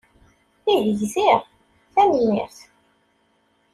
[0.73, 1.39] Ih, gziɣ.
[1.93, 2.57] Tanemmirt.